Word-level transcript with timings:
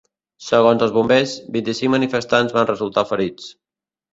Segons 0.45 0.85
els 0.85 0.95
bombers, 0.95 1.35
vint-i-cinc 1.57 1.93
manifestants 1.97 2.57
van 2.59 2.69
resultar 2.73 3.05
ferits. 3.13 3.53